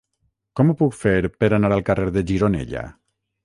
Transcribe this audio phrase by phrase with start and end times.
[0.59, 1.13] Com ho puc fer
[1.43, 2.87] per anar al carrer de Gironella?